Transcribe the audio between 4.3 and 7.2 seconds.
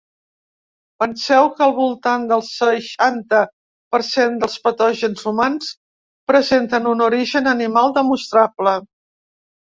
dels patògens humans presenten un